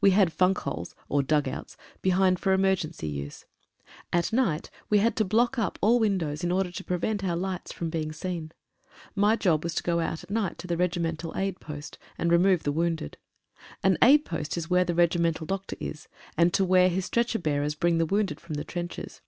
[0.00, 3.46] We had funk holes, or dug outs behind for emergency use.
[4.12, 6.00] At night we had to block up al!
[6.00, 8.50] windows in order to prevent our lights from being seen.
[9.14, 12.64] My job was to go out at night to the regimental aid post, and remove
[12.64, 13.16] the wounded.
[13.84, 17.38] An aid post is where the re gimental doctor is, and to where his stretcher
[17.38, 19.20] bearers bring the wounded from the trenches.